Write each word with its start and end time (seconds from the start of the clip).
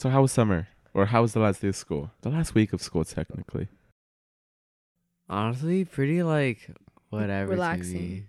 So 0.00 0.08
how 0.08 0.22
was 0.22 0.32
summer? 0.32 0.66
Or 0.94 1.04
how 1.04 1.20
was 1.20 1.34
the 1.34 1.40
last 1.40 1.60
day 1.60 1.68
of 1.68 1.76
school? 1.76 2.10
The 2.22 2.30
last 2.30 2.54
week 2.54 2.72
of 2.72 2.80
school, 2.80 3.04
technically. 3.04 3.68
Honestly, 5.28 5.84
pretty 5.84 6.22
like 6.22 6.70
whatever. 7.10 7.50
Relaxing. 7.50 8.26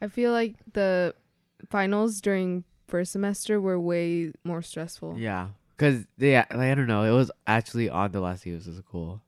I 0.00 0.08
feel 0.08 0.32
like 0.32 0.54
the 0.72 1.14
finals 1.68 2.22
during 2.22 2.64
first 2.86 3.12
semester 3.12 3.60
were 3.60 3.78
way 3.78 4.32
more 4.42 4.62
stressful. 4.62 5.18
Yeah, 5.18 5.48
cause 5.76 6.06
yeah, 6.16 6.46
like, 6.50 6.70
I 6.70 6.74
don't 6.74 6.86
know. 6.86 7.02
It 7.02 7.14
was 7.14 7.30
actually 7.46 7.90
on 7.90 8.12
the 8.12 8.20
last 8.20 8.44
day 8.44 8.52
of 8.52 8.62
school, 8.62 9.20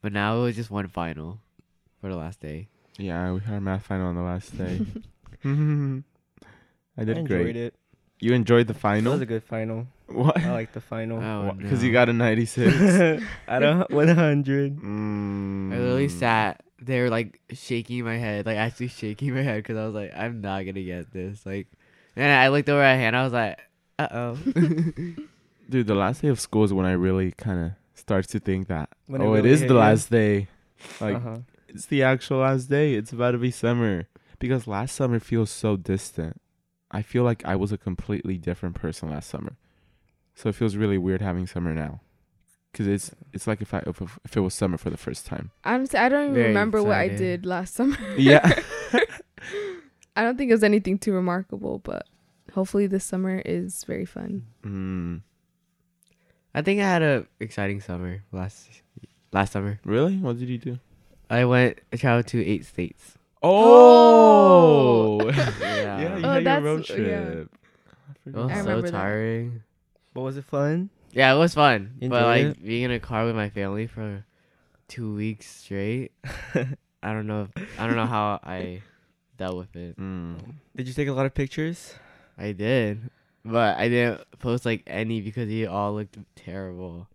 but 0.00 0.10
now 0.10 0.38
it 0.38 0.42
was 0.44 0.56
just 0.56 0.70
one 0.70 0.88
final 0.88 1.38
for 2.00 2.08
the 2.08 2.16
last 2.16 2.40
day. 2.40 2.68
Yeah, 2.96 3.30
we 3.32 3.40
had 3.40 3.56
our 3.56 3.60
math 3.60 3.84
final 3.84 4.06
on 4.06 4.14
the 4.14 4.22
last 4.22 4.56
day. 4.56 4.80
I 5.44 5.48
I 6.96 7.04
did 7.04 7.18
enjoyed 7.18 7.26
great. 7.26 7.56
it. 7.56 7.74
You 8.20 8.32
enjoyed 8.32 8.68
the 8.68 8.74
final. 8.74 9.12
It 9.12 9.16
was 9.16 9.22
a 9.22 9.26
good 9.26 9.44
final. 9.44 9.86
What? 10.10 10.38
I 10.38 10.52
like 10.52 10.72
the 10.72 10.80
final. 10.80 11.22
Oh, 11.22 11.52
Because 11.52 11.80
no. 11.80 11.86
you 11.86 11.92
got 11.92 12.08
a 12.08 12.12
96. 12.12 13.22
Out 13.48 13.62
of 13.62 13.86
100. 13.90 14.76
mm. 14.76 15.72
I 15.72 15.78
literally 15.78 16.08
sat 16.08 16.62
there 16.80 17.10
like 17.10 17.40
shaking 17.52 18.04
my 18.04 18.16
head, 18.16 18.46
like 18.46 18.56
actually 18.56 18.88
shaking 18.88 19.34
my 19.34 19.42
head 19.42 19.58
because 19.62 19.76
I 19.76 19.84
was 19.86 19.94
like, 19.94 20.12
I'm 20.16 20.40
not 20.40 20.64
gonna 20.64 20.82
get 20.82 21.12
this. 21.12 21.44
Like, 21.46 21.68
and 22.16 22.32
I 22.32 22.48
looked 22.48 22.68
over 22.68 22.82
at 22.82 22.96
hand. 22.96 23.16
I 23.16 23.24
was 23.24 23.32
like, 23.32 23.58
uh 23.98 24.08
oh. 24.10 24.34
Dude, 25.70 25.86
the 25.86 25.94
last 25.94 26.22
day 26.22 26.28
of 26.28 26.40
school 26.40 26.64
is 26.64 26.72
when 26.72 26.86
I 26.86 26.92
really 26.92 27.30
kind 27.32 27.64
of 27.66 27.72
start 27.94 28.26
to 28.28 28.40
think 28.40 28.66
that, 28.68 28.88
When 29.06 29.22
oh, 29.22 29.34
it 29.34 29.36
really 29.38 29.50
is 29.50 29.60
hit 29.60 29.68
the 29.68 29.74
you. 29.74 29.80
last 29.80 30.10
day. 30.10 30.48
Like, 31.00 31.16
uh-huh. 31.16 31.38
it's 31.68 31.86
the 31.86 32.02
actual 32.02 32.38
last 32.38 32.68
day. 32.68 32.94
It's 32.94 33.12
about 33.12 33.32
to 33.32 33.38
be 33.38 33.50
summer. 33.50 34.08
Because 34.40 34.66
last 34.66 34.96
summer 34.96 35.20
feels 35.20 35.50
so 35.50 35.76
distant. 35.76 36.40
I 36.90 37.02
feel 37.02 37.22
like 37.22 37.44
I 37.44 37.54
was 37.54 37.70
a 37.70 37.78
completely 37.78 38.36
different 38.38 38.74
person 38.74 39.10
last 39.10 39.28
summer. 39.30 39.56
So 40.40 40.48
it 40.48 40.54
feels 40.54 40.74
really 40.74 40.96
weird 40.96 41.20
having 41.20 41.46
summer 41.46 41.74
now. 41.74 42.00
Cause 42.72 42.86
it's 42.86 43.10
it's 43.32 43.46
like 43.46 43.60
if 43.60 43.74
I 43.74 43.82
if, 43.86 44.00
if 44.24 44.36
it 44.36 44.40
was 44.40 44.54
summer 44.54 44.78
for 44.78 44.90
the 44.90 44.96
first 44.96 45.26
time. 45.26 45.50
Honestly, 45.64 45.98
I 45.98 46.08
don't 46.08 46.22
even 46.30 46.34
Very 46.34 46.48
remember 46.48 46.82
what 46.82 46.96
I 46.96 47.08
did 47.08 47.44
last 47.44 47.74
summer. 47.74 47.96
Yeah. 48.16 48.40
I 50.16 50.22
don't 50.22 50.38
think 50.38 50.50
it 50.50 50.54
was 50.54 50.62
anything 50.64 50.96
too 50.98 51.12
remarkable, 51.12 51.80
but 51.80 52.06
hopefully 52.54 52.86
this 52.86 53.04
summer 53.04 53.42
is 53.44 53.84
very 53.84 54.04
fun. 54.06 54.46
mm. 54.64 55.20
I 56.54 56.62
think 56.62 56.80
I 56.80 56.84
had 56.84 57.02
a 57.02 57.26
exciting 57.38 57.80
summer 57.80 58.22
last 58.32 58.70
last 59.32 59.52
summer. 59.52 59.78
Really? 59.84 60.16
What 60.16 60.38
did 60.38 60.48
you 60.48 60.58
do? 60.58 60.78
I 61.28 61.44
went 61.44 61.80
I 61.92 61.96
traveled 61.96 62.28
to 62.28 62.42
eight 62.44 62.64
states. 62.64 63.18
Oh. 63.42 65.20
Yeah, 65.60 66.00
yeah, 66.00 66.16
you 66.18 66.24
Oh, 66.24 66.30
had 66.32 66.44
your 66.44 66.60
road 66.60 66.84
trip. 66.84 67.50
I 68.26 68.28
It 68.28 68.34
was 68.34 68.50
I 68.50 68.54
so 68.54 68.60
remember 68.60 68.82
that. 68.90 68.92
tiring. 68.92 69.62
But 70.12 70.22
was 70.22 70.36
it 70.36 70.44
fun? 70.44 70.90
Yeah, 71.12 71.34
it 71.34 71.38
was 71.38 71.54
fun. 71.54 71.94
You 72.00 72.08
but 72.08 72.38
enjoyed 72.38 72.48
like 72.48 72.64
being 72.64 72.82
in 72.84 72.90
a 72.90 73.00
car 73.00 73.24
with 73.24 73.34
my 73.34 73.50
family 73.50 73.86
for 73.86 74.24
two 74.88 75.14
weeks 75.14 75.46
straight, 75.46 76.12
I 77.02 77.12
don't 77.12 77.26
know. 77.26 77.48
If, 77.54 77.80
I 77.80 77.86
don't 77.86 77.96
know 77.96 78.06
how 78.06 78.40
I 78.42 78.82
dealt 79.38 79.56
with 79.56 79.76
it. 79.76 79.98
Mm. 79.98 80.36
Did 80.76 80.88
you 80.88 80.94
take 80.94 81.08
a 81.08 81.12
lot 81.12 81.26
of 81.26 81.34
pictures? 81.34 81.94
I 82.36 82.52
did, 82.52 83.10
but 83.44 83.78
I 83.78 83.88
didn't 83.88 84.22
post 84.38 84.64
like 84.64 84.82
any 84.86 85.20
because 85.20 85.48
they 85.48 85.66
all 85.66 85.94
looked 85.94 86.18
terrible. 86.36 87.08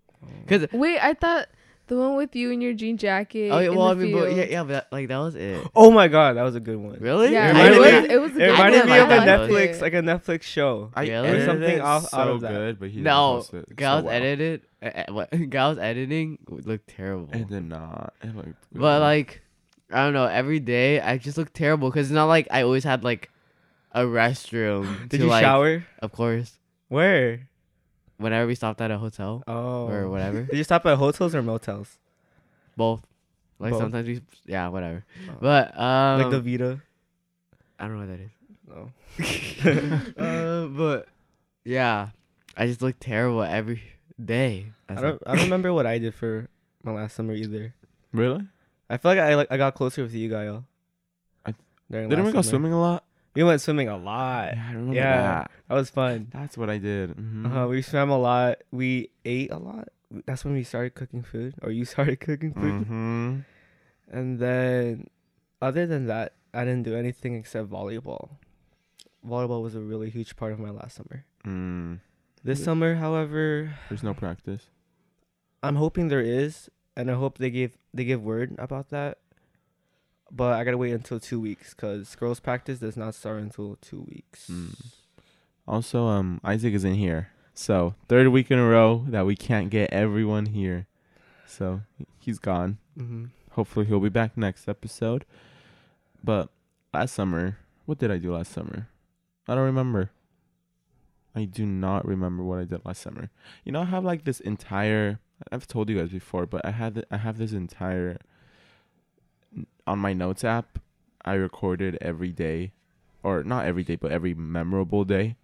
Cause 0.47 0.66
Wait, 0.71 0.99
I 0.99 1.13
thought 1.13 1.47
the 1.88 1.95
one 1.97 2.16
with 2.16 2.36
you 2.36 2.52
in 2.52 2.61
your 2.61 2.73
jean 2.73 2.97
jacket. 2.97 3.50
oh 3.52 3.59
yeah, 3.59 3.69
in 3.69 3.75
well 3.75 3.88
I 3.89 3.94
mean, 3.94 4.11
but, 4.11 4.33
yeah, 4.36 4.44
yeah, 4.45 4.64
but 4.64 4.69
that, 4.69 4.88
like 4.91 5.08
that 5.08 5.17
was 5.17 5.36
it. 5.36 5.66
Oh 5.75 5.91
my 5.91 6.08
god, 6.08 6.38
that 6.38 6.44
was 6.44 6.55
a 6.55 6.59
good 6.59 6.78
one. 6.78 6.97
Really? 7.00 7.31
Yeah, 7.31 7.50
It 7.58 7.73
it, 7.73 7.80
was. 7.80 7.91
me- 8.09 8.14
It 8.16 8.17
was. 8.22 8.31
a 8.36 8.39
It 8.45 8.52
reminded 8.52 8.80
one. 8.81 8.89
me 8.89 8.97
of 9.00 9.09
I 9.09 9.14
a 9.14 9.17
liked 9.17 9.52
Netflix, 9.52 9.69
it. 9.75 9.81
like 9.81 9.94
a 9.94 10.02
Netflix 10.02 10.41
show. 10.44 10.91
I 10.95 11.01
Really? 11.03 11.13
edited 11.28 11.41
Or 11.41 11.45
something 11.45 11.69
it 11.78 11.81
off- 11.81 12.09
so 12.09 12.18
out 12.18 12.28
of 12.29 12.41
that. 12.41 12.51
good, 12.51 12.79
but 12.79 12.90
he 12.90 13.01
No, 13.01 13.35
post 13.38 13.53
it 13.53 13.66
so 13.69 13.75
well. 14.01 14.09
edited. 14.09 14.62
Uh, 14.81 14.85
uh, 14.85 15.03
what 15.13 15.50
guys 15.50 15.78
editing 15.78 16.38
looked 16.50 16.88
terrible. 16.88 17.29
It 17.34 17.47
did 17.47 17.63
not. 17.69 18.13
It 18.22 18.35
looked 18.35 18.53
But 18.74 19.01
like, 19.01 19.41
I 19.91 20.03
don't 20.03 20.13
know. 20.13 20.25
Every 20.25 20.59
day 20.59 21.00
I 21.01 21.18
just 21.18 21.38
look 21.38 21.53
terrible 21.53 21.90
because 21.90 22.07
it's 22.07 22.13
not 22.16 22.25
like 22.25 22.47
I 22.51 22.63
always 22.63 22.84
had 22.84 23.03
like 23.03 23.29
a 23.91 24.01
restroom. 24.01 25.07
Did 25.09 25.18
to, 25.19 25.24
you 25.24 25.29
like, 25.29 25.44
shower? 25.44 25.85
Of 26.00 26.12
course. 26.12 26.57
Where? 26.90 27.47
Whenever 28.17 28.47
we 28.47 28.55
stopped 28.55 28.79
at 28.81 28.91
a 28.91 28.97
hotel 28.97 29.43
Oh. 29.47 29.87
or 29.89 30.09
whatever, 30.09 30.43
Did 30.49 30.57
you 30.57 30.63
stop 30.63 30.85
at 30.85 30.97
hotels 30.97 31.35
or 31.35 31.41
motels? 31.43 31.97
both. 32.77 33.01
Like 33.59 33.71
Both? 33.71 33.81
sometimes 33.81 34.07
we, 34.07 34.21
yeah, 34.45 34.67
whatever. 34.67 35.05
Oh. 35.29 35.33
But 35.39 35.79
um, 35.79 36.21
like 36.21 36.29
the 36.31 36.41
Vita? 36.41 36.81
I 37.79 37.87
don't 37.87 37.93
know 37.93 38.05
what 38.05 38.17
that 38.17 38.19
is. 38.19 38.31
No. 38.67 38.91
uh, 40.23 40.67
but 40.67 41.07
yeah, 41.63 42.09
I 42.57 42.67
just 42.67 42.81
look 42.81 42.95
terrible 42.99 43.43
every 43.43 43.81
day. 44.23 44.67
I 44.89 44.93
That's 44.95 45.01
don't. 45.03 45.23
I 45.25 45.35
don't 45.35 45.43
remember 45.51 45.71
what 45.73 45.85
I 45.85 45.97
did 45.99 46.13
for 46.15 46.47
my 46.83 46.91
last 46.91 47.15
summer 47.15 47.33
either. 47.33 47.73
really? 48.11 48.45
I 48.89 48.97
feel 48.97 49.11
like 49.11 49.19
I 49.19 49.35
like 49.35 49.47
I 49.51 49.57
got 49.57 49.73
closer 49.73 50.03
with 50.03 50.13
you, 50.13 50.29
Gael. 50.29 50.65
I- 51.45 51.53
Didn't 51.89 52.09
we 52.25 52.31
go 52.31 52.41
summer. 52.41 52.43
swimming 52.43 52.73
a 52.73 52.79
lot? 52.79 53.03
We 53.35 53.44
went 53.44 53.62
swimming 53.62 53.90
a 53.90 53.97
lot. 53.97 54.53
Yeah, 54.56 54.66
I 54.68 54.72
remember 54.73 54.94
Yeah. 54.96 55.22
that. 55.22 55.51
That 55.68 55.75
was 55.75 55.90
fun. 55.90 56.28
That's 56.31 56.57
what 56.57 56.69
I 56.69 56.78
did. 56.78 57.12
Mhm. 57.16 57.46
Uh-huh, 57.46 57.68
we 57.68 57.81
swam 57.81 58.09
a 58.09 58.18
lot. 58.18 58.59
We 58.72 59.09
ate 59.25 59.51
a 59.51 59.57
lot. 59.57 59.90
That's 60.25 60.46
when 60.46 60.53
we 60.53 60.63
started 60.63 60.96
cooking 60.96 61.22
food, 61.23 61.56
or 61.62 61.72
you 61.72 61.84
started 61.95 62.19
cooking 62.19 62.53
food. 62.53 62.88
Mhm. 62.88 63.44
And 64.12 64.40
then, 64.40 65.07
other 65.62 65.85
than 65.85 66.06
that, 66.07 66.34
I 66.53 66.63
didn't 66.63 66.84
do 66.84 66.95
anything 66.95 67.35
except 67.35 67.69
volleyball. 67.69 68.38
Volleyball 69.28 69.62
was 69.62 69.75
a 69.75 69.81
really 69.81 70.09
huge 70.09 70.35
part 70.38 70.53
of 70.53 70.59
my 70.59 70.69
last 70.69 70.95
summer. 70.95 71.25
Mm. 71.44 72.00
This 72.44 72.59
Yeah. 72.59 72.66
summer, 72.66 72.95
however, 72.95 73.74
There's 73.90 74.03
no 74.03 74.13
practice. 74.13 74.69
I'm 75.63 75.75
hoping 75.75 76.07
there 76.09 76.22
is, 76.22 76.69
and 76.95 77.09
I 77.09 77.16
hope 77.16 77.40
they 77.40 77.50
give 77.50 77.78
they 77.94 78.06
give 78.06 78.24
word 78.24 78.56
about 78.59 78.90
that. 78.90 79.18
But 80.35 80.53
I 80.53 80.66
gotta 80.66 80.78
wait 80.78 80.91
until 80.91 81.19
two 81.19 81.40
weeks 81.40 81.73
because 81.73 82.13
girls' 82.16 82.41
practice 82.41 82.79
does 82.79 82.97
not 82.97 83.16
start 83.16 83.41
until 83.41 83.78
two 83.79 84.06
weeks. 84.09 84.50
Mm. 84.50 84.75
Also, 85.66 86.07
um, 86.07 86.41
Isaac 86.44 86.73
is 86.73 86.84
in 86.84 86.96
here. 86.96 87.29
So 87.53 87.96
third 88.09 88.28
week 88.28 88.51
in 88.51 88.59
a 88.59 88.68
row 88.68 89.06
that 89.07 89.25
we 89.25 89.38
can't 89.38 89.69
get 89.69 89.94
everyone 89.94 90.47
here. 90.47 90.88
So 91.47 91.81
he's 92.19 92.38
gone. 92.38 92.79
Mm-hmm. 93.00 93.25
Hopefully 93.51 93.85
he'll 93.85 94.01
be 94.01 94.09
back 94.09 94.35
next 94.35 94.68
episode. 94.68 95.24
But 96.22 96.50
last 96.94 97.13
summer, 97.13 97.57
what 97.85 98.00
did 98.00 98.12
I 98.12 98.18
do 98.18 98.35
last 98.35 98.51
summer? 98.51 98.90
I 99.47 99.56
don't 99.56 99.63
remember. 99.63 100.12
I 101.34 101.45
do 101.45 101.66
not 101.66 102.06
remember 102.06 102.44
what 102.44 102.59
I 102.59 102.66
did 102.66 102.84
last 102.84 103.01
summer. 103.01 103.29
You 103.63 103.72
know, 103.72 103.81
I 103.81 103.85
have 103.85 104.03
like 104.03 104.25
this 104.25 104.41
entire. 104.41 105.19
I've 105.51 105.68
told 105.68 105.90
you 105.90 105.97
guys 105.97 106.09
before, 106.09 106.45
but 106.45 106.66
I 106.66 106.72
had 106.72 107.06
I 107.09 107.18
have 107.18 107.38
this 107.38 107.53
entire. 107.53 108.18
On 109.88 110.00
my 110.00 110.13
notes 110.13 110.44
app, 110.44 110.79
I 111.23 111.34
recorded 111.34 111.97
every 112.01 112.31
day, 112.31 112.72
or 113.23 113.44
not 113.44 113.66
every 113.66 113.84
day, 113.84 113.96
but 113.96 114.12
every 114.12 114.34
memorable 114.34 115.06
day 115.06 115.35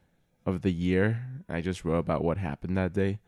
of 0.46 0.62
the 0.62 0.72
year. 0.72 1.26
I 1.50 1.62
just 1.62 1.84
wrote 1.86 2.00
about 2.00 2.24
what 2.24 2.38
happened 2.38 2.78
that 2.78 2.94
day. 2.94 3.20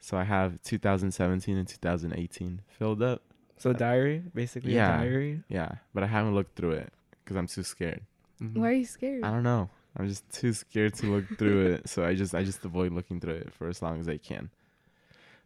So 0.00 0.16
I 0.16 0.24
have 0.24 0.62
2017 0.62 1.56
and 1.56 1.68
2018 1.68 2.62
filled 2.68 3.02
up. 3.02 3.22
So 3.56 3.72
diary, 3.72 4.22
basically 4.34 4.74
Yeah. 4.74 4.94
a 5.00 5.04
diary. 5.04 5.42
Yeah, 5.48 5.76
but 5.92 6.02
I 6.04 6.06
haven't 6.06 6.34
looked 6.34 6.56
through 6.56 6.72
it 6.72 6.92
because 7.24 7.36
I'm 7.36 7.46
too 7.48 7.64
scared. 7.64 8.02
Mhm. 8.40 8.54
Why 8.56 8.68
are 8.70 8.72
you 8.72 8.84
scared? 8.84 9.24
I 9.24 9.30
don't 9.32 9.42
know. 9.42 9.70
I'm 9.96 10.06
just 10.08 10.28
too 10.30 10.52
scared 10.52 10.94
to 10.94 11.06
look 11.06 11.24
through 11.38 11.66
it, 11.72 11.88
so 11.88 12.04
I 12.04 12.14
just 12.14 12.34
I 12.34 12.44
just 12.44 12.64
avoid 12.64 12.92
looking 12.92 13.18
through 13.20 13.34
it 13.34 13.52
for 13.52 13.68
as 13.68 13.82
long 13.82 13.98
as 13.98 14.08
I 14.08 14.16
can. 14.18 14.50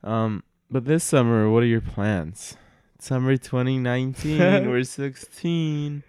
Um, 0.05 0.43
but 0.71 0.84
this 0.84 1.05
summer, 1.05 1.49
what 1.51 1.62
are 1.62 1.67
your 1.67 1.81
plans? 1.81 2.56
Summer 3.03 3.37
2019, 3.37 4.71
we're 4.71 4.84
16. 4.84 6.04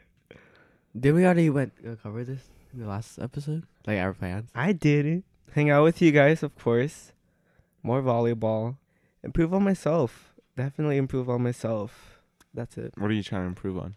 Did 0.96 1.12
we 1.16 1.26
already 1.26 1.50
went 1.50 1.74
uh, 1.84 1.96
cover 1.96 2.24
this 2.24 2.42
in 2.72 2.82
the 2.82 2.86
last 2.88 3.18
episode? 3.18 3.64
Like 3.88 3.98
our 3.98 4.14
plans. 4.14 4.52
I 4.54 4.74
did 4.74 5.08
it. 5.08 5.24
Hang 5.54 5.72
out 5.72 5.86
with 5.86 6.04
you 6.04 6.12
guys, 6.12 6.44
of 6.44 6.56
course. 6.56 7.12
More 7.82 8.04
volleyball. 8.04 8.78
Improve 9.24 9.56
on 9.56 9.64
myself. 9.64 10.36
Definitely 10.56 10.98
improve 10.98 11.32
on 11.32 11.42
myself. 11.42 12.22
That's 12.54 12.78
it. 12.78 12.94
What 12.96 13.10
are 13.10 13.16
you 13.16 13.24
trying 13.24 13.42
to 13.42 13.48
improve 13.48 13.80
on? 13.80 13.96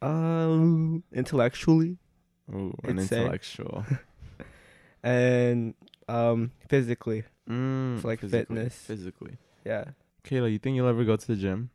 Um, 0.00 1.04
intellectually 1.12 1.98
Oh, 2.50 2.72
an 2.82 2.98
intellectual. 2.98 3.84
and 5.02 5.74
um 6.08 6.52
physically. 6.66 7.24
Mm, 7.46 7.96
It's 7.96 8.04
like 8.06 8.20
physically, 8.20 8.56
fitness. 8.56 8.74
Physically. 8.74 9.36
Yeah. 9.66 9.84
Kayla, 10.24 10.50
you 10.50 10.58
think 10.58 10.76
you'll 10.76 10.88
ever 10.88 11.04
go 11.04 11.16
to 11.16 11.26
the 11.26 11.36
gym? 11.36 11.68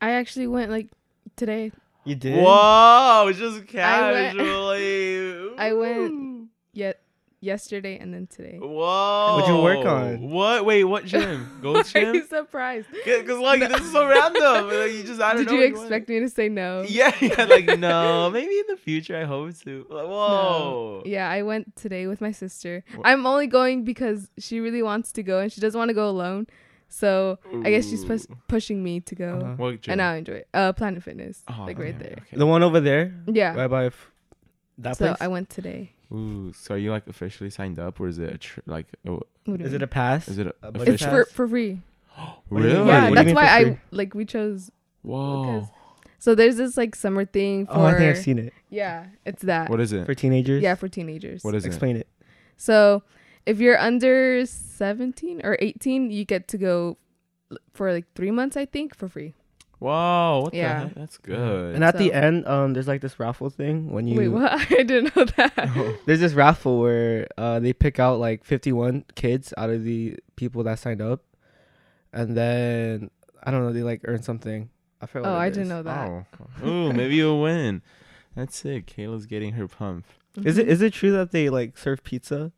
I 0.00 0.12
actually 0.12 0.46
went 0.46 0.70
like 0.70 0.88
today. 1.36 1.72
You 2.04 2.14
did. 2.14 2.42
Whoa, 2.42 3.30
just 3.34 3.74
I 3.74 4.12
went- 4.12 4.36
casually. 4.36 5.50
I 5.58 5.72
went- 5.74 6.48
Yet 6.72 7.00
yesterday 7.40 7.98
and 7.98 8.14
then 8.14 8.26
today. 8.28 8.58
Whoa. 8.60 9.36
What'd 9.36 9.48
you 9.54 9.60
work 9.62 9.84
on? 9.84 10.30
What? 10.30 10.64
Wait, 10.64 10.84
what 10.84 11.04
gym? 11.04 11.58
Gold 11.62 11.78
Are 11.78 11.82
gym? 11.82 12.14
you 12.14 12.24
surprised? 12.26 12.86
Because 13.04 13.38
like 13.38 13.60
this 13.60 13.80
is 13.80 13.90
so 13.92 14.06
random. 14.06 14.66
Like, 14.68 14.92
you 14.92 15.02
just 15.02 15.20
I 15.20 15.34
don't 15.34 15.44
Did 15.44 15.48
know. 15.48 15.52
you 15.54 15.60
what 15.64 15.72
want. 15.72 15.82
expect 15.86 16.08
me 16.08 16.20
to 16.20 16.28
say 16.28 16.48
no? 16.48 16.84
Yeah, 16.88 17.12
yeah, 17.20 17.44
like 17.44 17.66
no. 17.78 18.30
Maybe 18.30 18.54
in 18.58 18.64
the 18.68 18.76
future 18.76 19.16
I 19.16 19.24
hope 19.24 19.58
to. 19.64 19.84
Like, 19.90 20.06
whoa. 20.06 21.02
Yeah, 21.04 21.28
I 21.28 21.42
went 21.42 21.74
today 21.76 22.06
with 22.06 22.20
my 22.20 22.30
sister. 22.30 22.84
Wha- 22.94 23.02
I'm 23.04 23.26
only 23.26 23.48
going 23.48 23.82
because 23.84 24.30
she 24.38 24.60
really 24.60 24.82
wants 24.82 25.10
to 25.12 25.22
go 25.24 25.40
and 25.40 25.50
she 25.52 25.60
doesn't 25.60 25.78
want 25.78 25.88
to 25.88 25.94
go 25.94 26.08
alone. 26.08 26.46
So 26.92 27.38
I 27.64 27.70
guess 27.70 27.88
she's 27.88 28.04
pus- 28.04 28.26
pushing 28.48 28.82
me 28.82 28.98
to 29.00 29.14
go. 29.14 29.38
Uh-huh. 29.40 29.54
What 29.56 29.80
gym? 29.80 29.92
And 29.92 30.02
I 30.02 30.16
enjoy 30.16 30.34
it. 30.42 30.48
Uh, 30.52 30.72
Planet 30.72 31.02
Fitness, 31.02 31.42
Oh, 31.48 31.64
like 31.66 31.78
right 31.78 31.94
okay, 31.94 32.02
there. 32.02 32.16
okay. 32.26 32.36
The 32.36 32.46
one 32.46 32.62
over 32.64 32.80
there, 32.80 33.14
Yeah. 33.26 33.54
right 33.54 33.68
by 33.70 33.86
f- 33.86 34.10
that 34.78 34.96
so 34.96 35.06
place. 35.06 35.16
I 35.20 35.28
went 35.28 35.48
today. 35.50 35.92
Ooh, 36.12 36.52
so 36.52 36.74
are 36.74 36.78
you 36.78 36.90
like 36.90 37.06
officially 37.06 37.48
signed 37.50 37.78
up, 37.78 38.00
or 38.00 38.08
is 38.08 38.18
it 38.18 38.34
a 38.34 38.38
tr- 38.38 38.60
like? 38.66 38.86
A, 39.06 39.12
What 39.12 39.22
do 39.44 39.52
you 39.52 39.64
is 39.66 39.72
it 39.72 39.82
a 39.82 39.86
pass? 39.86 40.26
is 40.26 40.38
it 40.38 40.48
a, 40.48 40.54
A 40.66 40.82
It's 40.82 41.04
for 41.04 41.24
for 41.26 41.46
free. 41.48 41.80
What 42.48 42.62
do 42.62 42.68
you 42.68 42.74
really? 42.74 42.86
Yeah, 42.88 43.08
What 43.08 43.14
that's 43.14 43.32
why 43.32 43.46
I 43.46 43.80
like 43.92 44.14
we 44.14 44.24
chose. 44.24 44.72
Whoa. 45.02 45.70
So 46.18 46.34
there's 46.34 46.56
this 46.56 46.76
like 46.76 46.94
summer 46.96 47.24
thing 47.24 47.66
for 47.66 47.74
oh, 47.76 47.84
I 47.84 47.92
think 47.96 48.10
I've 48.10 48.18
seen 48.22 48.38
it 48.38 48.52
yeah, 48.68 49.06
it's 49.24 49.42
that 49.42 49.70
What 49.70 49.80
is 49.80 49.92
it? 49.92 50.04
for 50.06 50.14
teenagers. 50.14 50.60
yeah 50.62 50.74
for 50.74 50.88
teenagers. 50.88 51.42
What 51.44 51.54
is 51.54 51.64
it? 51.64 51.68
Explain 51.68 51.96
it. 51.96 52.08
So 52.56 53.02
if 53.46 53.58
you're 53.60 53.78
under 53.78 54.44
17 54.46 55.40
or 55.44 55.56
18, 55.60 56.10
you 56.10 56.24
get 56.24 56.48
to 56.48 56.58
go 56.58 56.96
for 57.74 57.92
like 57.92 58.06
three 58.14 58.30
months, 58.30 58.56
I 58.56 58.66
think, 58.66 58.94
for 58.94 59.08
free. 59.08 59.34
Wow. 59.80 60.42
What 60.42 60.54
Yeah. 60.54 60.80
the 60.80 60.86
heck? 60.88 60.94
That's 60.94 61.18
good. 61.18 61.74
And 61.74 61.82
at 61.82 61.96
the 61.96 62.12
end, 62.12 62.46
um, 62.46 62.74
there's 62.74 62.86
like 62.86 63.00
this 63.00 63.18
raffle 63.18 63.48
thing 63.48 63.90
when 63.90 64.06
you. 64.06 64.18
Wait, 64.18 64.28
what? 64.28 64.52
I 64.70 64.82
didn't 64.82 65.16
know 65.16 65.24
that. 65.36 65.52
Oh. 65.76 65.96
There's 66.04 66.20
this 66.20 66.34
raffle 66.34 66.80
where 66.80 67.26
uh 67.38 67.60
they 67.60 67.72
pick 67.72 67.98
out 67.98 68.18
like 68.18 68.44
51 68.44 69.04
kids 69.14 69.54
out 69.56 69.70
of 69.70 69.84
the 69.84 70.18
people 70.36 70.62
that 70.64 70.78
signed 70.78 71.00
up, 71.00 71.22
and 72.12 72.36
then 72.36 73.10
I 73.42 73.50
don't 73.50 73.62
know 73.64 73.72
they 73.72 73.82
like 73.82 74.02
earn 74.04 74.22
something. 74.22 74.68
I 75.00 75.06
forgot. 75.06 75.28
Oh, 75.28 75.32
what 75.32 75.38
it 75.38 75.44
I 75.46 75.48
didn't 75.48 75.68
know 75.68 75.82
that. 75.82 76.08
Oh. 76.62 76.68
Ooh, 76.68 76.92
maybe 76.92 77.14
you'll 77.14 77.40
win. 77.40 77.80
That's 78.36 78.62
it. 78.66 78.86
Kayla's 78.86 79.24
getting 79.24 79.52
her 79.54 79.66
pump. 79.66 80.04
Is 80.44 80.58
it 80.58 80.68
is 80.68 80.82
it 80.82 80.92
true 80.92 81.10
that 81.12 81.30
they 81.32 81.48
like 81.48 81.78
serve 81.78 82.04
pizza? 82.04 82.52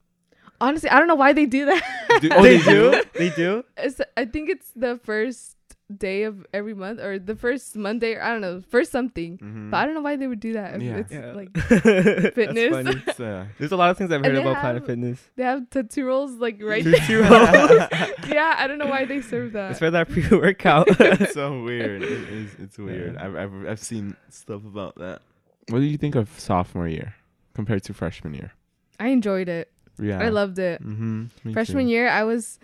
Honestly, 0.62 0.88
I 0.90 0.98
don't 0.98 1.08
know 1.08 1.16
why 1.16 1.32
they 1.32 1.46
do 1.46 1.66
that. 1.66 1.82
Do- 2.20 2.28
oh, 2.32 2.42
they 2.42 2.56
they 2.58 2.64
do. 2.64 2.90
do? 2.92 3.02
they 3.14 3.30
do. 3.30 3.64
It's, 3.76 4.00
I 4.16 4.24
think 4.24 4.48
it's 4.48 4.70
the 4.76 4.98
first 5.02 5.56
day 5.94 6.22
of 6.22 6.46
every 6.54 6.72
month 6.72 7.00
or 7.00 7.18
the 7.18 7.36
first 7.36 7.76
Monday. 7.76 8.18
I 8.18 8.30
don't 8.32 8.40
know, 8.40 8.62
first 8.70 8.90
something. 8.92 9.36
Mhm. 9.38 9.70
But 9.70 9.76
I 9.78 9.84
don't 9.84 9.94
know 9.94 10.00
why 10.00 10.16
they 10.16 10.26
would 10.26 10.40
do 10.40 10.54
that. 10.54 10.76
If 10.76 10.82
Yeah. 10.82 10.96
It's 10.96 11.12
Yeah. 11.12 11.32
like 11.32 11.52
That's 11.68 12.34
Fitness. 12.34 12.70
funny. 12.72 13.02
It's, 13.06 13.20
uh, 13.20 13.44
There's 13.58 13.72
a 13.72 13.76
lot 13.76 13.90
of 13.90 13.98
things 13.98 14.10
I've 14.12 14.24
heard 14.24 14.34
they 14.36 14.40
about 14.40 14.60
Planet 14.60 14.82
have- 14.82 14.86
Fitness. 14.86 15.20
they 15.36 15.42
have 15.42 15.68
Tootsie 15.68 16.02
rolls 16.02 16.32
like 16.38 16.62
right 16.62 16.82
Tootsie 16.82 17.16
there. 17.16 17.28
rolls. 17.28 17.88
yeah, 18.28 18.54
I 18.56 18.66
don't 18.68 18.78
know 18.78 18.86
why 18.86 19.04
they 19.04 19.20
serve 19.20 19.52
that. 19.52 19.72
It's 19.72 19.80
for 19.80 19.90
that 19.90 20.08
pre-workout. 20.08 20.86
it's 21.00 21.34
so 21.34 21.60
weird. 21.62 22.02
It 22.02 22.08
is. 22.10 22.54
It's 22.58 22.78
weird. 22.78 23.14
Yeah. 23.14 23.24
I've, 23.26 23.36
I've 23.36 23.66
I've 23.72 23.80
seen 23.80 24.16
stuff 24.30 24.64
about 24.64 24.94
that. 24.96 25.20
What 25.68 25.80
do 25.80 25.84
you 25.84 25.98
think 25.98 26.14
of 26.14 26.30
sophomore 26.40 26.88
year 26.88 27.14
compared 27.54 27.82
to 27.84 27.92
freshman 27.94 28.32
year? 28.32 28.52
I 28.98 29.08
enjoyed 29.08 29.48
it. 29.50 29.70
Yeah, 30.00 30.20
I 30.20 30.28
loved 30.30 30.58
it. 30.58 30.82
Mm-hmm. 30.82 31.52
freshman 31.52 31.88
year 31.88 32.08
i 32.08 32.22
was 32.24 32.58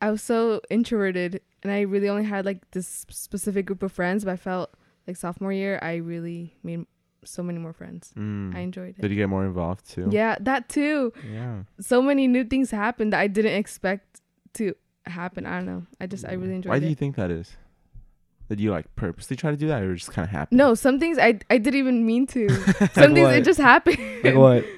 i 0.00 0.10
was 0.10 0.22
so 0.22 0.60
introverted 0.70 1.40
and 1.62 1.72
i 1.72 1.80
really 1.80 2.08
only 2.08 2.24
had 2.24 2.44
like 2.44 2.70
this 2.70 2.86
specific 3.10 3.66
group 3.66 3.82
of 3.82 3.90
friends 3.92 4.24
but 4.24 4.32
i 4.32 4.36
felt 4.36 4.70
like 5.06 5.16
sophomore 5.16 5.52
year 5.52 5.78
i 5.82 5.96
really 5.96 6.54
made 6.62 6.86
so 7.24 7.42
many 7.42 7.58
more 7.58 7.72
friends 7.72 8.12
Mm. 8.16 8.54
i 8.54 8.60
enjoyed 8.60 8.94
it 8.98 9.02
Did 9.02 9.10
you 9.10 9.16
get 9.16 9.28
more 9.28 9.44
involved 9.44 9.90
too? 9.90 10.08
yeah 10.10 10.36
that 10.40 10.68
too 10.68 11.12
Yeah. 11.32 11.62
so 11.80 12.00
many 12.00 12.28
new 12.28 12.44
things 12.44 12.70
happened 12.70 13.12
that 13.12 13.20
i 13.20 13.26
didn't 13.26 13.54
expect 13.54 14.20
to 14.54 14.74
happen 15.06 15.46
i 15.46 15.56
don't 15.56 15.66
know 15.66 15.82
i 16.00 16.06
just 16.06 16.24
i 16.24 16.32
really 16.34 16.54
enjoyed 16.54 16.70
Why 16.70 16.76
it 16.76 16.80
Why 16.80 16.84
do 16.84 16.88
you 16.88 16.94
think 16.94 17.16
that 17.16 17.30
is? 17.30 17.56
Did 18.48 18.60
you 18.60 18.70
like 18.70 18.86
purposely 18.94 19.34
try 19.34 19.50
to 19.50 19.56
do 19.56 19.66
that, 19.66 19.82
or 19.82 19.92
just 19.96 20.12
kind 20.12 20.24
of 20.24 20.30
happen? 20.30 20.56
no 20.56 20.74
some 20.74 21.00
things 21.00 21.18
i 21.18 21.38
i 21.50 21.58
didn't 21.58 21.80
even 21.80 22.06
mean 22.06 22.26
to 22.28 22.48
some 22.94 23.12
things 23.14 23.26
what? 23.26 23.34
it 23.34 23.44
just 23.44 23.58
happened 23.60 23.98
like 24.22 24.34
what? 24.36 24.64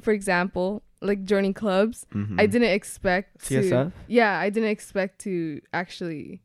for 0.00 0.12
example 0.12 0.82
like 1.00 1.24
joining 1.24 1.54
clubs 1.54 2.06
Mhm. 2.14 2.40
i 2.40 2.46
didn't 2.46 2.68
expect 2.70 3.44
to 3.48 3.92
yeah 4.06 4.38
i 4.38 4.50
didn't 4.50 4.68
expect 4.70 5.18
to 5.20 5.60
actually 5.72 6.42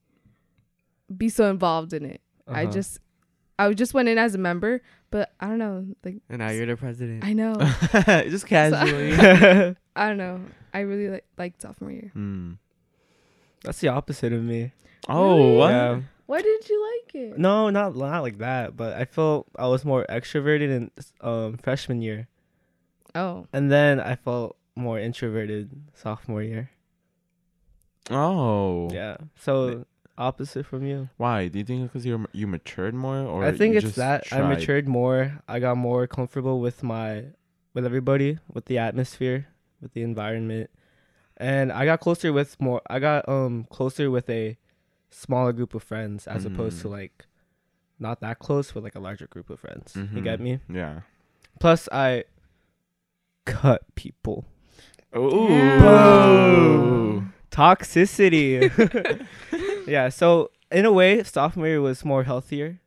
be 1.16 1.30
so 1.30 1.50
involved 1.50 1.94
in 1.94 2.06
it 2.06 2.22
i 2.48 2.64
Uh-huh. 2.64 2.72
just 2.72 3.00
i 3.60 3.72
just 3.74 3.94
went 3.94 4.08
in 4.10 4.18
as 4.18 4.34
a 4.36 4.38
member 4.38 4.82
but 5.12 5.34
i 5.40 5.48
don't 5.48 5.60
know 5.60 5.86
like 6.04 6.18
And 6.30 6.40
now 6.40 6.50
you're 6.50 6.66
the 6.66 6.78
president. 6.78 7.24
i 7.24 7.34
know 7.34 7.54
just 8.30 8.48
casually. 8.48 9.14
i 9.96 10.08
don't 10.08 10.18
know 10.18 10.42
i 10.74 10.80
really 10.80 11.10
like 11.10 11.26
liked 11.38 11.62
sophomore 11.62 11.92
year 11.92 12.12
Mm. 12.16 12.58
That's 13.64 13.80
the 13.80 13.88
opposite 13.88 14.32
of 14.32 14.44
me. 14.44 14.74
Oh, 15.10 15.38
Really? 15.38 15.58
what? 15.58 15.70
Yeah. 15.72 16.02
why 16.28 16.40
did 16.42 16.70
you 16.70 16.78
like 16.92 17.16
it 17.16 17.40
No, 17.40 17.72
not 17.72 17.96
not 17.96 18.22
like 18.22 18.38
that. 18.38 18.78
But 18.78 18.94
I 18.94 19.06
felt 19.06 19.48
I 19.58 19.66
was 19.68 19.84
more 19.84 20.06
extroverted 20.08 20.70
in 20.70 20.92
um 21.22 21.58
freshman 21.58 22.00
year, 22.04 22.28
oh 23.16 23.48
and 23.54 23.72
then 23.72 24.00
I 24.00 24.16
felt 24.16 24.58
more 24.76 25.00
introverted 25.00 25.72
sophomore 25.94 26.44
year. 26.44 26.70
Oh. 28.12 28.90
Yeah. 28.92 29.18
So 29.36 29.86
opposite 30.18 30.66
from 30.66 30.86
you. 30.86 31.10
Why? 31.18 31.48
Do 31.48 31.58
you 31.60 31.66
think 31.66 31.84
it's 31.84 31.92
because 31.94 32.06
you 32.06 32.26
you 32.34 32.48
matured 32.48 32.94
more, 32.94 33.18
or 33.18 33.44
I 33.44 33.52
think 33.52 33.76
it's 33.76 33.84
just 33.86 33.96
that 33.98 34.26
I 34.32 34.42
matured 34.42 34.88
more. 34.88 35.40
I 35.48 35.60
got 35.60 35.78
more 35.78 36.08
comfortable 36.08 36.60
with 36.60 36.84
my 36.84 37.26
with 37.74 37.86
everybody, 37.86 38.38
with 38.54 38.66
the 38.66 38.78
atmosphere, 38.78 39.48
with 39.82 39.94
the 39.94 40.02
environment. 40.04 40.70
And 41.38 41.72
I 41.72 41.86
got 41.86 42.00
closer 42.00 42.32
with 42.32 42.60
more 42.62 42.82
I 42.90 43.00
got 43.00 43.28
um 43.28 43.66
closer 43.70 44.10
with 44.12 44.30
a 44.30 44.58
smaller 45.10 45.54
group 45.54 45.74
of 45.74 45.84
friends 45.84 46.28
as 46.28 46.46
opposed 46.46 46.82
to 46.82 46.88
Mm. 46.88 46.92
like 46.92 47.26
not 47.98 48.20
that 48.20 48.40
close 48.40 48.76
with 48.76 48.84
like 48.84 48.96
a 48.96 49.00
larger 49.00 49.28
group 49.28 49.50
of 49.50 49.60
friends. 49.60 49.96
You 49.96 50.22
get 50.22 50.40
Mhm. 50.40 50.44
me? 50.44 50.60
Yeah. 50.70 51.02
Plus 51.60 51.88
I 51.92 52.26
cut 53.46 53.84
people. 53.96 54.46
Ooh. 55.16 55.48
Damn. 55.48 57.34
Toxicity. 57.52 59.28
yeah, 59.88 60.10
so 60.10 60.52
in 60.72 60.86
a 60.86 60.92
way 60.92 61.24
sophomore 61.24 61.68
year 61.68 61.82
was 61.82 62.04
more 62.04 62.24
healthier 62.24 62.80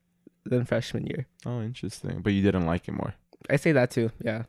than 0.45 0.65
freshman 0.65 1.07
year. 1.07 1.27
Oh, 1.47 1.63
interesting. 1.63 2.21
But 2.23 2.33
you 2.35 2.43
didn't 2.43 2.67
like 2.67 2.87
it 2.89 2.93
more. 2.93 3.15
I 3.49 3.57
say 3.57 3.73
that 3.73 3.91
too. 3.91 4.11
Yeah, 4.23 4.43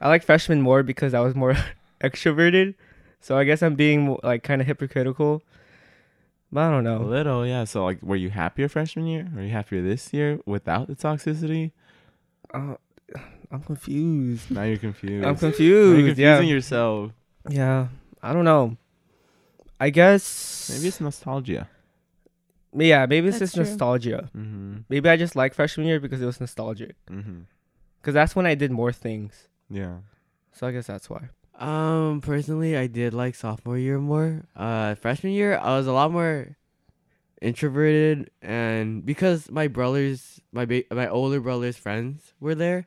I 0.00 0.08
like 0.08 0.24
freshman 0.24 0.62
more 0.62 0.82
because 0.82 1.14
I 1.14 1.20
was 1.20 1.34
more 1.34 1.54
extroverted. 2.02 2.74
So 3.20 3.36
I 3.38 3.44
guess 3.44 3.62
I'm 3.62 3.74
being 3.76 4.18
like 4.22 4.42
kind 4.42 4.60
of 4.60 4.66
hypocritical. 4.66 5.42
But 6.52 6.60
I 6.60 6.70
don't 6.70 6.86
A 6.86 6.98
know. 6.98 7.04
little, 7.04 7.44
yeah. 7.46 7.64
So, 7.64 7.84
like, 7.84 8.00
were 8.02 8.14
you 8.16 8.30
happier 8.30 8.68
freshman 8.68 9.06
year? 9.06 9.28
Are 9.36 9.42
you 9.42 9.50
happier 9.50 9.82
this 9.82 10.12
year 10.12 10.38
without 10.46 10.86
the 10.86 10.94
toxicity? 10.94 11.72
Uh, 12.54 12.74
I'm 13.50 13.62
confused. 13.62 14.50
Now 14.50 14.62
you're 14.64 14.76
confused. 14.78 15.24
I'm 15.24 15.34
Now 15.34 15.38
confused. 15.38 15.98
You're 16.00 16.08
yeah, 16.08 16.36
confusing 16.36 16.48
yourself. 16.48 17.12
yeah. 17.48 17.88
I 18.22 18.32
don't 18.32 18.44
know. 18.44 18.76
I 19.78 19.90
guess 19.90 20.70
Maybe 20.72 20.88
it's 20.88 21.00
nostalgia. 21.00 21.68
yeah. 22.74 23.06
Maybe 23.06 23.28
it's 23.28 23.38
That's 23.38 23.52
just 23.52 23.54
true. 23.54 23.64
nostalgia. 23.64 24.30
Mm-hmm. 24.36 24.78
Maybe 24.88 25.08
I 25.08 25.16
just 25.16 25.36
like 25.36 25.54
freshman 25.54 25.86
year 25.86 26.00
because 26.00 26.20
it 26.20 26.26
was 26.26 26.40
nostalgic. 26.40 26.96
Mm-hmm. 27.10 27.40
Because 28.00 28.14
that's 28.14 28.34
when 28.34 28.46
I 28.46 28.54
did 28.54 28.70
more 28.70 28.92
things. 28.92 29.48
Yeah. 29.70 29.98
So 30.52 30.66
I 30.66 30.72
guess 30.72 30.86
that's 30.86 31.08
why. 31.10 31.28
Um, 31.58 32.20
personally, 32.20 32.76
I 32.76 32.86
did 32.86 33.14
like 33.14 33.34
sophomore 33.34 33.78
year 33.78 33.98
more. 33.98 34.44
Uh, 34.56 34.94
freshman 34.96 35.32
year, 35.32 35.56
I 35.58 35.76
was 35.76 35.86
a 35.86 35.92
lot 35.92 36.10
more 36.12 36.56
introverted, 37.42 38.30
and 38.42 39.04
because 39.04 39.50
my 39.50 39.68
brothers, 39.68 40.40
my 40.52 40.64
ba- 40.64 40.84
my 40.90 41.08
older 41.08 41.40
brother's 41.40 41.76
friends 41.76 42.32
were 42.40 42.54
there, 42.54 42.86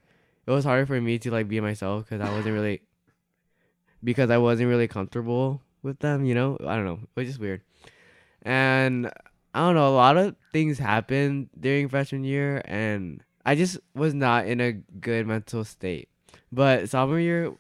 it 0.50 0.52
was 0.52 0.66
harder 0.66 0.88
for 0.88 1.00
me 1.00 1.20
to 1.20 1.30
like 1.30 1.48
be 1.48 1.60
myself 1.60 2.10
because 2.10 2.28
I 2.28 2.34
wasn't 2.34 2.56
really, 2.56 2.82
because 4.04 4.32
I 4.32 4.40
wasn't 4.40 4.70
really 4.70 4.88
comfortable 4.88 5.62
with 5.84 6.00
them. 6.00 6.26
You 6.26 6.34
know, 6.34 6.58
I 6.66 6.76
don't 6.76 6.86
know. 6.86 7.00
It 7.04 7.10
was 7.16 7.28
just 7.28 7.40
weird, 7.40 7.62
and 8.42 9.12
I 9.54 9.60
don't 9.60 9.76
know. 9.76 9.88
A 9.88 9.94
lot 9.94 10.18
of 10.18 10.36
things 10.52 10.80
happened 10.80 11.50
during 11.60 11.88
freshman 11.88 12.24
year, 12.24 12.64
and 12.66 13.24
I 13.46 13.54
just 13.54 13.78
was 13.94 14.16
not 14.16 14.48
in 14.48 14.60
a 14.60 14.72
good 14.72 15.28
mental 15.28 15.64
state. 15.64 16.10
But 16.52 16.90
sophomore 16.90 17.20
year, 17.20 17.54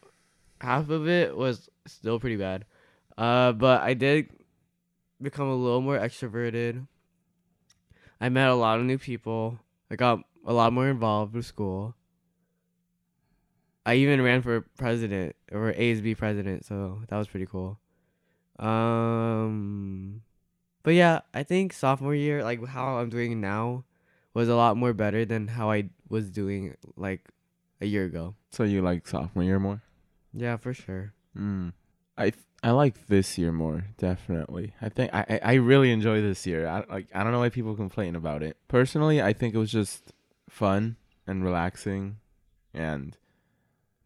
half 0.59 0.89
of 0.89 1.07
it 1.07 1.37
was 1.37 1.69
still 1.85 2.19
pretty 2.19 2.37
bad. 2.37 2.65
Uh, 3.19 3.51
but 3.51 3.81
I 3.81 3.93
did 3.93 4.29
become 5.21 5.47
a 5.47 5.55
little 5.55 5.81
more 5.81 5.99
extroverted. 5.99 6.87
I 8.19 8.29
met 8.29 8.49
a 8.49 8.55
lot 8.55 8.79
of 8.79 8.85
new 8.85 8.97
people. 8.97 9.59
I 9.91 9.95
got 9.95 10.21
a 10.43 10.53
lot 10.53 10.73
more 10.73 10.89
involved 10.89 11.35
with 11.35 11.45
school. 11.45 11.93
I 13.89 13.95
even 13.95 14.21
ran 14.21 14.43
for 14.43 14.61
president 14.77 15.35
or 15.51 15.73
ASB 15.73 16.15
president, 16.15 16.63
so 16.63 17.01
that 17.07 17.17
was 17.17 17.27
pretty 17.27 17.47
cool. 17.47 17.79
Um, 18.59 20.21
but 20.83 20.91
yeah, 20.91 21.21
I 21.33 21.41
think 21.41 21.73
sophomore 21.73 22.13
year, 22.13 22.43
like 22.43 22.63
how 22.67 22.99
I'm 22.99 23.09
doing 23.09 23.41
now, 23.41 23.85
was 24.35 24.47
a 24.47 24.55
lot 24.55 24.77
more 24.77 24.93
better 24.93 25.25
than 25.25 25.47
how 25.47 25.71
I 25.71 25.89
was 26.07 26.29
doing 26.29 26.75
like 26.97 27.29
a 27.81 27.87
year 27.87 28.05
ago. 28.05 28.35
So 28.51 28.63
you 28.63 28.83
like 28.83 29.07
sophomore 29.07 29.43
year 29.43 29.59
more? 29.59 29.81
Yeah, 30.35 30.57
for 30.57 30.71
sure. 30.71 31.13
Mm. 31.35 31.73
I 32.15 32.29
th- 32.29 32.45
I 32.61 32.69
like 32.69 33.07
this 33.07 33.39
year 33.39 33.51
more, 33.51 33.87
definitely. 33.97 34.73
I 34.83 34.89
think 34.89 35.11
I 35.15 35.25
I, 35.27 35.39
I 35.43 35.53
really 35.55 35.91
enjoy 35.91 36.21
this 36.21 36.45
year. 36.45 36.67
I 36.67 36.83
like 36.87 37.07
I 37.15 37.23
don't 37.23 37.31
know 37.31 37.39
why 37.39 37.49
people 37.49 37.75
complain 37.75 38.15
about 38.15 38.43
it. 38.43 38.55
Personally, 38.67 39.19
I 39.19 39.33
think 39.33 39.55
it 39.55 39.57
was 39.57 39.71
just 39.71 40.11
fun 40.47 40.97
and 41.25 41.43
relaxing 41.43 42.17
and 42.71 43.17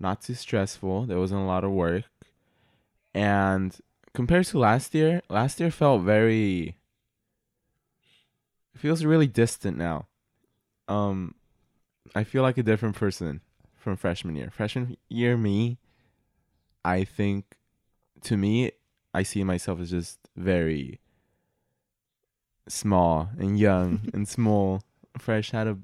not 0.03 0.21
too 0.21 0.35
stressful. 0.35 1.07
There 1.07 1.17
wasn't 1.17 1.41
a 1.41 1.45
lot 1.45 1.63
of 1.63 1.71
work. 1.71 2.03
And 3.15 3.75
compared 4.13 4.45
to 4.47 4.59
last 4.59 4.93
year, 4.93 5.21
last 5.29 5.59
year 5.59 5.71
felt 5.71 6.03
very 6.03 6.75
it 8.75 8.79
feels 8.79 9.03
really 9.03 9.27
distant 9.27 9.77
now. 9.77 10.07
Um 10.87 11.33
I 12.13 12.23
feel 12.23 12.43
like 12.43 12.57
a 12.57 12.63
different 12.63 12.95
person 12.95 13.41
from 13.79 13.95
freshman 13.95 14.35
year. 14.35 14.51
Freshman 14.51 14.97
year 15.09 15.37
me, 15.37 15.79
I 16.85 17.05
think 17.05 17.55
to 18.23 18.37
me 18.37 18.71
I 19.13 19.23
see 19.23 19.43
myself 19.43 19.79
as 19.79 19.91
just 19.91 20.19
very 20.35 20.99
small 22.67 23.29
and 23.37 23.57
young 23.57 24.01
and 24.13 24.27
small, 24.27 24.83
fresh 25.17 25.53
out 25.53 25.67
of 25.67 25.79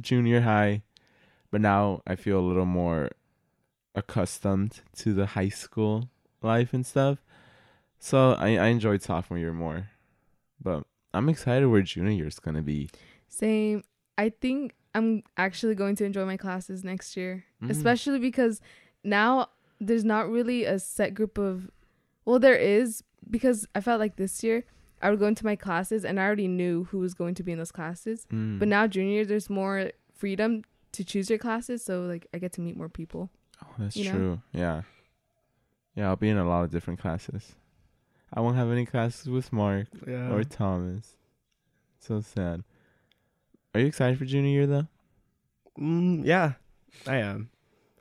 junior 0.00 0.42
high. 0.42 0.82
But 1.50 1.62
now 1.62 2.02
I 2.06 2.14
feel 2.14 2.38
a 2.38 2.48
little 2.48 2.66
more 2.66 3.10
accustomed 3.98 4.80
to 4.96 5.12
the 5.12 5.26
high 5.26 5.48
school 5.48 6.08
life 6.42 6.72
and 6.72 6.86
stuff. 6.86 7.18
So 7.98 8.32
I, 8.32 8.56
I 8.56 8.66
enjoyed 8.66 9.02
sophomore 9.02 9.38
year 9.38 9.52
more. 9.52 9.90
But 10.62 10.84
I'm 11.12 11.28
excited 11.28 11.66
where 11.66 11.82
junior 11.82 12.10
year 12.12 12.26
is 12.26 12.38
gonna 12.38 12.62
be. 12.62 12.90
Same. 13.28 13.82
I 14.16 14.30
think 14.30 14.74
I'm 14.94 15.22
actually 15.36 15.74
going 15.74 15.96
to 15.96 16.04
enjoy 16.04 16.24
my 16.24 16.36
classes 16.36 16.82
next 16.84 17.16
year, 17.16 17.44
Mhm. 17.62 17.70
especially 17.70 18.18
because 18.18 18.60
now 19.04 19.48
there's 19.80 20.04
not 20.04 20.28
really 20.28 20.64
a 20.64 20.78
set 20.78 21.14
group 21.14 21.38
of. 21.38 21.70
Well, 22.24 22.38
there 22.38 22.56
is 22.56 23.02
because 23.30 23.66
I 23.74 23.80
felt 23.80 24.00
like 24.00 24.16
this 24.16 24.42
year 24.42 24.64
I 25.00 25.10
would 25.10 25.18
go 25.20 25.26
into 25.26 25.44
my 25.44 25.54
classes 25.56 26.04
and 26.04 26.18
I 26.18 26.24
already 26.24 26.48
knew 26.48 26.84
who 26.84 26.98
was 26.98 27.14
going 27.14 27.34
to 27.36 27.42
be 27.42 27.52
in 27.52 27.58
those 27.58 27.70
classes. 27.72 28.26
Mm. 28.32 28.58
But 28.58 28.68
now 28.68 28.86
junior, 28.86 29.12
year, 29.12 29.24
there's 29.24 29.48
more 29.48 29.92
freedom 30.12 30.62
to 30.92 31.04
choose 31.04 31.30
your 31.30 31.38
classes, 31.38 31.84
so 31.84 32.02
like 32.02 32.26
I 32.34 32.38
get 32.38 32.52
to 32.54 32.60
meet 32.60 32.76
more 32.76 32.88
people. 32.88 33.30
Oh, 33.62 33.68
that's 33.78 33.96
you 33.96 34.04
know? 34.04 34.10
true. 34.10 34.42
Yeah. 34.52 34.82
Yeah, 35.94 36.08
I'll 36.08 36.16
be 36.16 36.28
in 36.28 36.38
a 36.38 36.48
lot 36.48 36.64
of 36.64 36.70
different 36.70 37.00
classes. 37.00 37.54
I 38.32 38.40
won't 38.40 38.56
have 38.56 38.70
any 38.70 38.86
classes 38.86 39.28
with 39.28 39.52
Mark 39.52 39.86
Yeah. 40.06 40.30
or 40.32 40.44
Thomas. 40.44 41.16
So 41.98 42.20
sad. 42.20 42.62
Are 43.74 43.80
you 43.80 43.86
excited 43.86 44.18
for 44.18 44.24
junior 44.24 44.50
year 44.50 44.66
though? 44.66 44.86
Mm, 45.78 46.24
yeah, 46.24 46.52
I 47.06 47.16
am, 47.16 47.50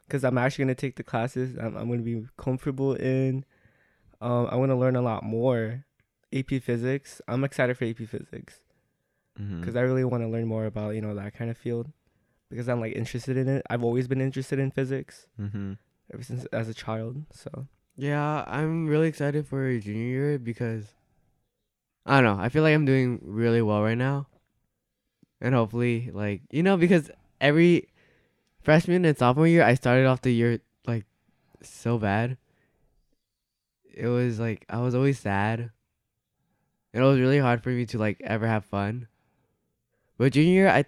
because 0.06 0.24
I'm 0.24 0.38
actually 0.38 0.66
gonna 0.66 0.76
take 0.76 0.96
the 0.96 1.04
classes. 1.04 1.58
I'm 1.58 1.76
I'm 1.78 1.88
gonna 1.90 2.02
be 2.02 2.26
comfortable 2.38 2.94
in. 2.96 3.46
Um, 4.22 4.48
I 4.50 4.56
want 4.56 4.72
to 4.72 4.76
learn 4.76 4.96
a 4.96 5.02
lot 5.02 5.24
more. 5.24 5.86
AP 6.34 6.60
Physics. 6.62 7.22
I'm 7.28 7.44
excited 7.44 7.78
for 7.78 7.86
AP 7.86 7.98
Physics 8.08 8.60
Mm-hmm. 9.40 9.60
because 9.62 9.76
I 9.76 9.82
really 9.82 10.04
want 10.04 10.24
to 10.24 10.28
learn 10.28 10.48
more 10.48 10.66
about 10.66 10.96
you 10.96 11.02
know 11.02 11.14
that 11.16 11.34
kind 11.36 11.50
of 11.52 11.58
field, 11.58 11.92
because 12.50 12.70
I'm 12.70 12.80
like 12.80 12.96
interested 12.96 13.38
in 13.38 13.48
it. 13.48 13.66
I've 13.70 13.84
always 13.84 14.08
been 14.08 14.22
interested 14.22 14.60
in 14.60 14.72
physics 14.72 15.28
mm-hmm. 15.40 15.74
ever 16.14 16.24
since 16.24 16.46
as 16.46 16.70
a 16.70 16.74
child. 16.74 17.26
So 17.32 17.68
Yeah, 17.96 18.44
I'm 18.48 18.88
really 18.88 19.08
excited 19.08 19.48
for 19.48 19.78
junior 19.80 20.06
year 20.06 20.40
because 20.40 20.86
I 22.06 22.22
don't 22.22 22.38
know. 22.38 22.42
I 22.42 22.50
feel 22.50 22.64
like 22.64 22.74
I'm 22.74 22.86
doing 22.86 23.20
really 23.22 23.62
well 23.62 23.84
right 23.84 23.98
now. 23.98 24.28
And 25.42 25.54
hopefully 25.54 26.10
like 26.14 26.42
you 26.50 26.64
know, 26.64 26.78
because 26.78 27.12
every 27.40 27.90
freshman 28.62 29.06
and 29.06 29.18
sophomore 29.18 29.48
year 29.48 29.64
I 29.64 29.76
started 29.76 30.06
off 30.06 30.22
the 30.22 30.34
year 30.34 30.60
like 30.86 31.06
so 31.62 31.98
bad. 31.98 32.38
It 33.94 34.08
was 34.08 34.40
like 34.40 34.66
I 34.70 34.80
was 34.80 34.96
always 34.96 35.20
sad. 35.20 35.72
And 36.94 37.04
it 37.04 37.06
was 37.06 37.20
really 37.20 37.40
hard 37.40 37.62
for 37.62 37.70
me 37.70 37.86
to 37.88 37.98
like 37.98 38.22
ever 38.24 38.48
have 38.48 38.66
fun. 38.66 39.08
But 40.18 40.34
junior 40.34 40.54
year 40.54 40.70
I 40.70 40.86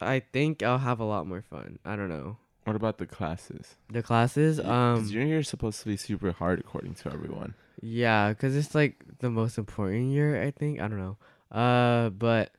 I 0.00 0.20
think 0.20 0.62
I'll 0.62 0.78
have 0.78 1.00
a 1.00 1.04
lot 1.04 1.26
more 1.26 1.42
fun. 1.42 1.78
I 1.84 1.96
don't 1.96 2.08
know. 2.08 2.38
What 2.64 2.76
about 2.76 2.98
the 2.98 3.06
classes? 3.06 3.76
The 3.90 4.02
classes, 4.02 4.58
um 4.58 5.06
junior 5.08 5.26
year 5.26 5.38
is 5.40 5.48
supposed 5.48 5.80
to 5.80 5.86
be 5.86 5.96
super 5.96 6.32
hard 6.32 6.60
according 6.60 6.94
to 6.96 7.12
everyone. 7.12 7.54
Yeah, 7.82 8.32
cause 8.34 8.56
it's 8.56 8.74
like 8.74 9.04
the 9.18 9.30
most 9.30 9.58
important 9.58 10.10
year. 10.12 10.42
I 10.42 10.50
think 10.50 10.80
I 10.80 10.88
don't 10.88 10.98
know. 10.98 11.16
Uh, 11.50 12.10
but 12.10 12.50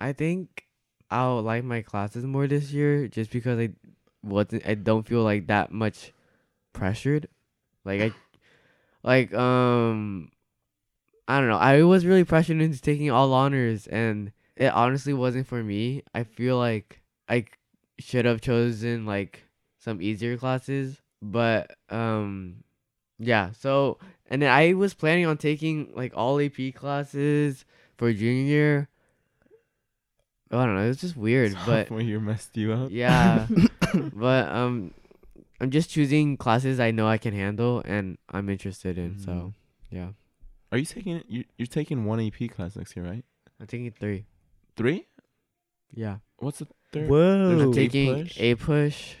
I 0.00 0.12
think 0.12 0.66
I'll 1.10 1.42
like 1.42 1.64
my 1.64 1.82
classes 1.82 2.24
more 2.24 2.46
this 2.46 2.72
year 2.72 3.08
just 3.08 3.30
because 3.30 3.58
I 3.58 3.70
wasn't. 4.22 4.66
I 4.66 4.74
don't 4.74 5.06
feel 5.06 5.22
like 5.22 5.46
that 5.46 5.72
much 5.72 6.12
pressured. 6.72 7.28
Like 7.84 8.00
I, 8.00 8.12
like 9.02 9.34
um, 9.34 10.30
I 11.28 11.38
don't 11.38 11.48
know. 11.48 11.58
I 11.58 11.82
was 11.82 12.06
really 12.06 12.24
pressured 12.24 12.60
into 12.60 12.80
taking 12.80 13.10
all 13.10 13.32
honors, 13.32 13.86
and 13.86 14.32
it 14.56 14.72
honestly 14.72 15.12
wasn't 15.12 15.46
for 15.46 15.62
me. 15.62 16.02
I 16.14 16.24
feel 16.24 16.58
like 16.58 17.00
I 17.28 17.44
should 17.98 18.24
have 18.24 18.40
chosen 18.40 19.06
like 19.06 19.42
some 19.78 20.00
easier 20.02 20.36
classes, 20.36 21.00
but 21.22 21.76
um 21.90 22.64
yeah, 23.18 23.50
so 23.52 23.98
and 24.28 24.42
then 24.42 24.50
I 24.52 24.72
was 24.74 24.94
planning 24.94 25.26
on 25.26 25.36
taking 25.38 25.92
like 25.94 26.12
all 26.16 26.40
AP 26.40 26.74
classes 26.74 27.64
for 27.96 28.12
junior 28.12 28.44
year. 28.44 28.88
I 30.50 30.64
don't 30.64 30.74
know, 30.76 30.82
it 30.84 30.88
was 30.88 31.00
just 31.00 31.16
weird, 31.16 31.56
but 31.66 31.86
Sophomore 31.86 32.00
year 32.02 32.20
messed 32.20 32.56
you 32.56 32.72
up. 32.72 32.90
yeah. 32.90 33.48
but 34.12 34.48
um 34.48 34.92
I'm 35.60 35.70
just 35.70 35.88
choosing 35.90 36.36
classes 36.36 36.78
I 36.80 36.90
know 36.90 37.06
I 37.08 37.18
can 37.18 37.32
handle 37.32 37.82
and 37.84 38.18
I'm 38.30 38.48
interested 38.50 38.98
in. 38.98 39.18
So, 39.18 39.30
Mhm. 39.32 39.52
yeah. 39.90 40.08
Are 40.70 40.76
you 40.78 40.84
taking 40.84 41.22
you? 41.28 41.44
You're 41.56 41.66
taking 41.66 42.04
one 42.04 42.20
AP 42.20 42.48
class 42.50 42.76
next 42.76 42.94
year, 42.96 43.06
right? 43.06 43.24
I'm 43.60 43.66
taking 43.66 43.90
3. 43.90 44.26
Three? 44.76 45.06
Yeah. 45.94 46.16
What's 46.38 46.58
the 46.58 46.66
third? 46.92 47.08
whoa, 47.08 47.48
There's 47.48 47.62
I'm 47.62 47.70
A 47.70 47.74
taking 47.74 48.22
push? 48.24 48.40
A 48.40 48.54
push, 48.54 49.14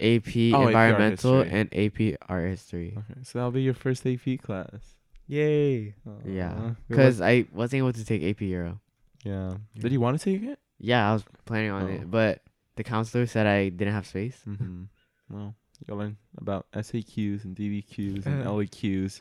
AP 0.00 0.36
Oh, 0.54 0.66
environmental 0.66 1.42
history. 1.42 1.58
and 1.60 1.76
AP 1.76 2.18
art 2.28 2.48
history. 2.48 2.94
Okay, 2.96 3.20
so 3.22 3.38
that'll 3.38 3.50
be 3.52 3.62
your 3.62 3.74
first 3.74 4.06
AP 4.06 4.40
class. 4.42 4.96
yay! 5.28 5.94
Yeah. 6.24 6.74
Cuz. 6.90 7.20
I 7.20 7.46
wasn't 7.52 7.78
able 7.78 7.92
to 7.92 8.04
take 8.04 8.22
AP 8.22 8.40
Euro. 8.42 8.80
yeah. 9.24 9.50
Yeah. 9.74 9.82
Did 9.82 9.92
you 9.92 10.00
want 10.00 10.18
to 10.20 10.24
take 10.24 10.42
it? 10.42 10.58
Yeah, 10.80 11.10
I 11.10 11.12
was 11.12 11.24
planning 11.44 11.70
on 11.70 11.82
Oh. 11.84 11.88
it, 11.88 12.10
but 12.10 12.42
the 12.76 12.84
counselor 12.84 13.26
said 13.26 13.46
I 13.46 13.68
didn't 13.68 13.94
have 13.94 14.06
space. 14.06 14.40
Mm-hmm. 14.46 14.84
well, 15.30 15.54
you'll 15.86 15.98
learn 15.98 16.16
about 16.36 16.66
SAQs 16.72 17.44
and 17.44 17.54
DBQs 17.56 18.26
and. 18.26 18.44
LEQs. 18.46 19.20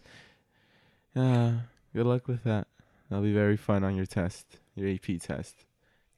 Yeah. 1.16 1.54
Good 1.94 2.06
luck 2.06 2.28
with 2.28 2.44
that. 2.44 2.68
That'll 3.10 3.24
be 3.24 3.34
very 3.34 3.58
fun 3.58 3.84
on 3.84 3.96
your 3.96 4.06
test, 4.06 4.46
your 4.78 4.90
AP 4.90 5.20
test. 5.20 5.66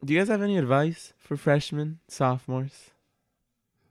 Do 0.04 0.14
you 0.14 0.20
guys 0.20 0.28
have 0.28 0.42
any 0.42 0.58
advice 0.58 1.14
for 1.18 1.36
freshmen, 1.38 2.00
sophomores? 2.08 2.92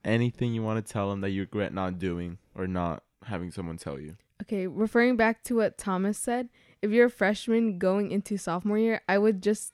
Anything 0.03 0.53
you 0.53 0.63
want 0.63 0.85
to 0.85 0.93
tell 0.93 1.09
them 1.09 1.21
that 1.21 1.31
you 1.31 1.41
regret 1.41 1.73
not 1.73 1.99
doing 1.99 2.37
or 2.55 2.67
not 2.67 3.03
having 3.25 3.51
someone 3.51 3.77
tell 3.77 3.99
you? 3.99 4.15
Okay, 4.41 4.67
referring 4.67 5.17
back 5.17 5.43
to 5.43 5.55
what 5.55 5.77
Thomas 5.77 6.17
said, 6.17 6.49
if 6.81 6.91
you're 6.91 7.07
a 7.07 7.11
freshman 7.11 7.77
going 7.77 8.11
into 8.11 8.37
sophomore 8.37 8.77
year, 8.77 9.01
I 9.09 9.17
would 9.17 9.43
just 9.43 9.73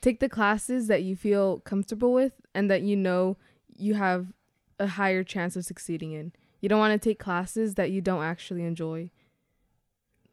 take 0.00 0.20
the 0.20 0.28
classes 0.28 0.86
that 0.86 1.02
you 1.02 1.16
feel 1.16 1.60
comfortable 1.60 2.12
with 2.12 2.32
and 2.54 2.70
that 2.70 2.82
you 2.82 2.96
know 2.96 3.36
you 3.76 3.94
have 3.94 4.32
a 4.78 4.86
higher 4.86 5.24
chance 5.24 5.56
of 5.56 5.64
succeeding 5.64 6.12
in. 6.12 6.32
You 6.60 6.68
don't 6.68 6.78
want 6.78 7.00
to 7.00 7.08
take 7.08 7.18
classes 7.18 7.74
that 7.74 7.90
you 7.90 8.00
don't 8.00 8.22
actually 8.22 8.64
enjoy. 8.64 9.10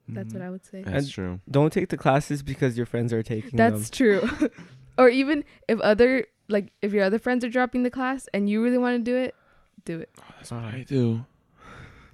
That's 0.08 0.34
what 0.34 0.42
I 0.42 0.50
would 0.50 0.66
say. 0.66 0.82
That's 0.84 1.06
And- 1.06 1.12
true. 1.12 1.40
Don't 1.50 1.72
take 1.72 1.90
the 1.90 1.98
classes 1.98 2.44
because 2.44 2.76
your 2.78 2.86
friends 2.86 3.14
are 3.14 3.24
taking 3.24 3.56
That's 3.58 3.90
them. 3.90 3.98
true. 4.30 4.50
or 4.98 5.10
even 5.10 5.44
if 5.68 5.80
other 5.82 6.26
like 6.50 6.72
if 6.82 6.92
your 6.92 7.04
other 7.06 7.20
friends 7.20 7.46
are 7.46 7.50
dropping 7.50 7.84
the 7.84 7.90
class 7.92 8.28
and 8.34 8.50
you 8.50 8.62
really 8.64 8.78
want 8.78 8.98
to 8.98 9.04
do 9.12 9.16
it, 9.18 9.36
do 9.86 10.00
it. 10.00 10.10
Oh, 10.20 10.24
that's 10.38 10.52
what 10.52 10.64
I 10.64 10.86
do. 10.88 11.26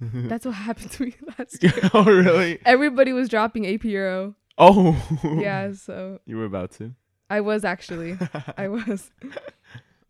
That's 0.00 0.46
what 0.46 0.54
happened 0.54 0.92
to 0.92 1.06
me 1.06 1.14
last 1.36 1.60
year. 1.60 1.72
oh, 1.92 2.04
really? 2.04 2.60
Everybody 2.64 3.12
was 3.12 3.28
dropping 3.28 3.66
AP 3.66 3.82
Euro. 3.82 4.36
Oh. 4.56 4.94
Yeah, 5.24 5.72
so 5.72 6.20
You 6.24 6.36
were 6.36 6.44
about 6.44 6.70
to. 6.78 6.94
I 7.28 7.40
was 7.40 7.64
actually. 7.64 8.16
I 8.56 8.68
was. 8.68 9.10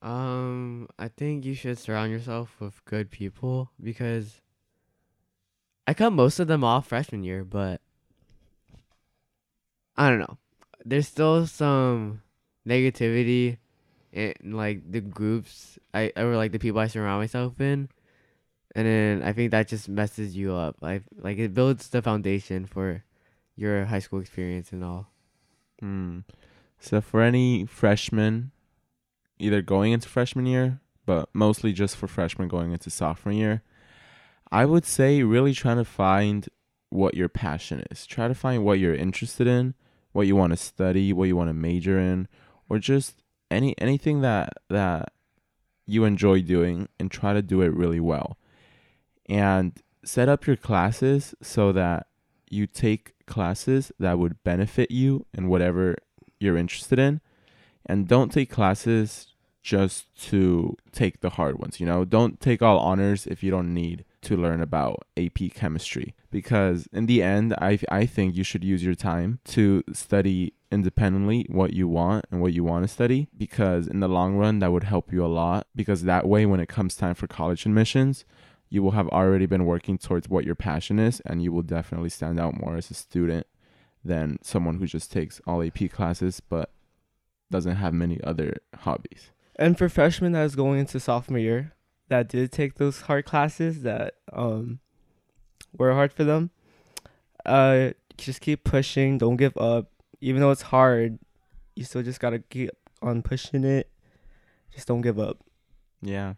Um, 0.02 0.88
I 0.98 1.08
think 1.08 1.44
you 1.46 1.54
should 1.54 1.78
surround 1.78 2.12
yourself 2.12 2.54
with 2.60 2.84
good 2.84 3.10
people 3.10 3.70
because 3.82 4.42
I 5.88 5.94
cut 5.94 6.10
most 6.10 6.38
of 6.38 6.48
them 6.48 6.64
off 6.64 6.88
freshman 6.88 7.24
year, 7.24 7.44
but 7.44 7.80
I 9.96 10.10
don't 10.10 10.18
know. 10.18 10.36
There's 10.84 11.08
still 11.08 11.46
some 11.46 12.20
negativity 12.68 13.56
in 14.12 14.34
like 14.44 14.82
the 14.92 15.00
groups 15.00 15.78
I 15.94 16.12
or 16.14 16.36
like 16.36 16.52
the 16.52 16.58
people 16.58 16.78
I 16.78 16.88
surround 16.88 17.22
myself 17.22 17.58
in. 17.58 17.88
And 18.76 18.86
then 18.86 19.22
I 19.22 19.32
think 19.32 19.50
that 19.52 19.68
just 19.68 19.88
messes 19.88 20.36
you 20.36 20.52
up. 20.52 20.76
Like 20.82 21.04
like 21.16 21.38
it 21.38 21.54
builds 21.54 21.88
the 21.88 22.02
foundation 22.02 22.66
for 22.66 23.02
your 23.56 23.86
high 23.86 24.00
school 24.00 24.20
experience 24.20 24.72
and 24.72 24.84
all. 24.84 25.08
Hmm. 25.80 26.18
So 26.78 27.00
for 27.00 27.22
any 27.22 27.64
freshman, 27.64 28.50
either 29.38 29.62
going 29.62 29.92
into 29.92 30.10
freshman 30.10 30.44
year, 30.44 30.80
but 31.06 31.30
mostly 31.32 31.72
just 31.72 31.96
for 31.96 32.08
freshmen 32.08 32.46
going 32.46 32.72
into 32.72 32.90
sophomore 32.90 33.32
year. 33.32 33.62
I 34.50 34.64
would 34.64 34.84
say 34.84 35.22
really 35.22 35.52
trying 35.52 35.76
to 35.76 35.84
find 35.84 36.48
what 36.90 37.14
your 37.14 37.28
passion 37.28 37.84
is. 37.90 38.06
Try 38.06 38.28
to 38.28 38.34
find 38.34 38.64
what 38.64 38.78
you're 38.78 38.94
interested 38.94 39.46
in, 39.46 39.74
what 40.12 40.26
you 40.26 40.36
want 40.36 40.52
to 40.52 40.56
study, 40.56 41.12
what 41.12 41.28
you 41.28 41.36
want 41.36 41.50
to 41.50 41.54
major 41.54 41.98
in, 41.98 42.28
or 42.68 42.78
just 42.78 43.22
any 43.50 43.78
anything 43.78 44.20
that 44.22 44.54
that 44.68 45.12
you 45.86 46.04
enjoy 46.04 46.42
doing 46.42 46.88
and 46.98 47.10
try 47.10 47.32
to 47.32 47.42
do 47.42 47.62
it 47.62 47.74
really 47.74 48.00
well. 48.00 48.36
And 49.28 49.80
set 50.04 50.28
up 50.28 50.46
your 50.46 50.56
classes 50.56 51.34
so 51.42 51.72
that 51.72 52.06
you 52.50 52.66
take 52.66 53.14
classes 53.26 53.92
that 53.98 54.18
would 54.18 54.42
benefit 54.42 54.90
you 54.90 55.26
in 55.34 55.48
whatever 55.48 55.96
you're 56.40 56.56
interested 56.56 56.98
in 56.98 57.20
and 57.84 58.08
don't 58.08 58.32
take 58.32 58.50
classes 58.50 59.34
just 59.62 60.06
to 60.16 60.76
take 60.92 61.20
the 61.20 61.30
hard 61.30 61.58
ones 61.58 61.78
you 61.78 61.84
know 61.84 62.04
don't 62.04 62.40
take 62.40 62.62
all 62.62 62.78
honors 62.78 63.26
if 63.26 63.42
you 63.42 63.50
don't 63.50 63.74
need 63.74 64.04
to 64.22 64.36
learn 64.36 64.60
about 64.60 65.06
AP 65.16 65.52
chemistry 65.54 66.14
because 66.30 66.88
in 66.92 67.06
the 67.06 67.22
end 67.22 67.54
I 67.60 67.78
I 67.90 68.06
think 68.06 68.36
you 68.36 68.44
should 68.44 68.64
use 68.64 68.84
your 68.84 68.94
time 68.94 69.40
to 69.46 69.82
study 69.92 70.54
independently 70.70 71.46
what 71.48 71.72
you 71.72 71.88
want 71.88 72.26
and 72.30 72.40
what 72.40 72.52
you 72.52 72.64
want 72.64 72.84
to 72.84 72.88
study 72.88 73.28
because 73.36 73.86
in 73.86 74.00
the 74.00 74.08
long 74.08 74.36
run 74.36 74.58
that 74.58 74.72
would 74.72 74.84
help 74.84 75.12
you 75.12 75.24
a 75.24 75.26
lot 75.26 75.66
because 75.74 76.02
that 76.02 76.26
way 76.26 76.44
when 76.46 76.60
it 76.60 76.68
comes 76.68 76.94
time 76.94 77.14
for 77.14 77.26
college 77.26 77.64
admissions 77.64 78.24
you 78.68 78.82
will 78.82 78.90
have 78.90 79.08
already 79.08 79.46
been 79.46 79.64
working 79.64 79.96
towards 79.96 80.28
what 80.28 80.44
your 80.44 80.54
passion 80.54 80.98
is 80.98 81.20
and 81.20 81.42
you 81.42 81.52
will 81.52 81.62
definitely 81.62 82.10
stand 82.10 82.38
out 82.38 82.60
more 82.60 82.76
as 82.76 82.90
a 82.90 82.94
student 82.94 83.46
than 84.04 84.38
someone 84.42 84.78
who 84.78 84.86
just 84.86 85.10
takes 85.10 85.40
all 85.46 85.62
AP 85.62 85.90
classes 85.90 86.40
but 86.40 86.70
doesn't 87.50 87.76
have 87.76 87.94
many 87.94 88.20
other 88.22 88.58
hobbies. 88.80 89.30
And 89.56 89.76
for 89.76 89.88
freshmen 89.88 90.32
that 90.32 90.44
is 90.44 90.54
going 90.54 90.80
into 90.80 91.00
sophomore 91.00 91.38
year, 91.38 91.72
that 92.08 92.28
did 92.28 92.52
take 92.52 92.74
those 92.74 93.02
hard 93.02 93.24
classes 93.24 93.82
that 93.82 94.14
um 94.32 94.80
were 95.76 95.92
hard 95.92 96.12
for 96.12 96.24
them, 96.24 96.50
uh, 97.44 97.90
just 98.16 98.40
keep 98.40 98.64
pushing. 98.64 99.18
Don't 99.18 99.36
give 99.36 99.56
up. 99.56 99.90
Even 100.20 100.40
though 100.40 100.50
it's 100.50 100.62
hard, 100.62 101.18
you 101.76 101.84
still 101.84 102.02
just 102.02 102.20
gotta 102.20 102.40
keep 102.40 102.70
on 103.02 103.22
pushing 103.22 103.64
it. 103.64 103.90
Just 104.74 104.88
don't 104.88 105.00
give 105.00 105.18
up. 105.18 105.38
Yeah. 106.02 106.34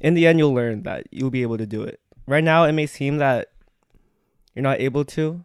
In 0.00 0.14
the 0.14 0.26
end, 0.26 0.38
you'll 0.38 0.54
learn 0.54 0.82
that 0.82 1.06
you'll 1.10 1.30
be 1.30 1.42
able 1.42 1.58
to 1.58 1.66
do 1.66 1.82
it. 1.82 2.00
Right 2.26 2.44
now, 2.44 2.64
it 2.64 2.72
may 2.72 2.86
seem 2.86 3.18
that 3.18 3.52
you're 4.54 4.62
not 4.62 4.80
able 4.80 5.04
to, 5.04 5.44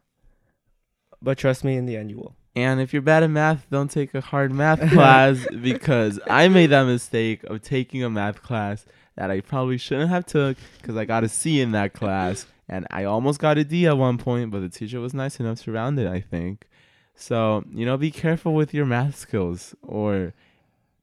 but 1.21 1.37
trust 1.37 1.63
me, 1.63 1.75
in 1.75 1.85
the 1.85 1.95
end, 1.95 2.09
you 2.09 2.17
will. 2.17 2.35
And 2.55 2.81
if 2.81 2.91
you're 2.91 3.01
bad 3.01 3.23
at 3.23 3.29
math, 3.29 3.69
don't 3.69 3.89
take 3.89 4.13
a 4.13 4.21
hard 4.21 4.51
math 4.51 4.79
class 4.91 5.45
because 5.61 6.19
I 6.29 6.47
made 6.49 6.67
that 6.67 6.83
mistake 6.83 7.43
of 7.45 7.61
taking 7.61 8.03
a 8.03 8.09
math 8.09 8.41
class 8.41 8.85
that 9.21 9.29
I 9.29 9.39
probably 9.39 9.77
shouldn't 9.77 10.09
have 10.09 10.25
took 10.25 10.57
because 10.81 10.97
I 10.97 11.05
got 11.05 11.23
a 11.23 11.29
C 11.29 11.61
in 11.61 11.73
that 11.73 11.93
class 11.93 12.47
and 12.67 12.87
I 12.89 13.03
almost 13.03 13.39
got 13.39 13.59
a 13.59 13.63
D 13.63 13.85
at 13.85 13.95
one 13.95 14.17
point, 14.17 14.49
but 14.49 14.61
the 14.61 14.69
teacher 14.69 14.99
was 14.99 15.13
nice 15.13 15.39
enough 15.39 15.61
to 15.61 15.71
round 15.71 15.99
it, 15.99 16.07
I 16.07 16.21
think. 16.21 16.67
So, 17.13 17.63
you 17.71 17.85
know, 17.85 17.97
be 17.97 18.09
careful 18.09 18.55
with 18.55 18.73
your 18.73 18.87
math 18.87 19.15
skills 19.15 19.75
or 19.83 20.33